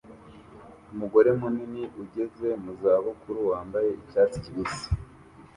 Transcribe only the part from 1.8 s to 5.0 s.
ugeze mu za bukuru wambaye icyatsi kibisi